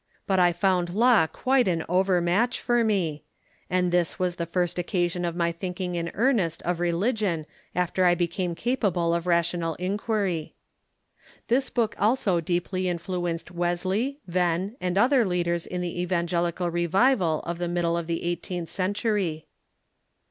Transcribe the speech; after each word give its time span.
But 0.25 0.39
I 0.39 0.51
found 0.51 0.95
Law 0.95 1.27
quite 1.27 1.67
an 1.67 1.85
over 1.87 2.21
match 2.21 2.59
for 2.59 2.83
me; 2.83 3.23
and 3.69 3.91
this 3.91 4.17
was 4.17 4.37
the 4.37 4.47
first 4.47 4.79
occasion 4.79 5.23
of 5.23 5.35
my 5.35 5.51
thinking 5.51 5.93
in 5.93 6.09
earnest 6.15 6.63
of 6.63 6.79
religion 6.79 7.45
after 7.75 8.03
I 8.03 8.15
became 8.15 8.55
capable 8.55 9.13
of 9.13 9.27
rational 9.27 9.75
in 9.75 9.99
quiry."* 9.99 10.55
This 11.49 11.69
book 11.69 11.95
also 11.99 12.41
deeply 12.41 12.89
influenced 12.89 13.55
Wesle}^ 13.55 14.17
Venn, 14.25 14.75
and 14.81 14.97
other 14.97 15.23
leaders 15.23 15.67
in 15.67 15.81
the 15.81 16.01
Evangelical 16.01 16.71
Revival 16.71 17.41
of 17.45 17.59
the 17.59 17.67
middle 17.67 17.95
of 17.95 18.07
the 18.07 18.23
eighteenth 18.23 18.69
century. 18.69 19.45